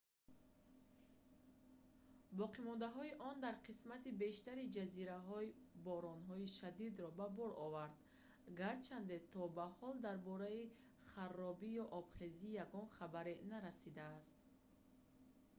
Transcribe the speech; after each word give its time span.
боқимондаҳои 2.39 3.11
он 3.29 3.35
дар 3.45 3.55
қисмати 3.67 4.17
бештари 4.23 4.71
ҷазираҳо 4.77 5.39
боронҳои 5.87 6.53
шадидро 6.59 7.07
ба 7.19 7.27
бор 7.39 7.51
овард 7.67 7.95
гарчанде 8.59 9.17
то 9.33 9.41
ба 9.57 9.65
ҳол 9.77 9.95
дар 10.05 10.17
бораи 10.29 10.61
харобӣ 11.11 11.69
ё 11.83 11.85
обхезӣ 12.01 12.49
ягон 12.65 12.85
хабаре 12.97 13.35
нарасидааст 13.51 14.35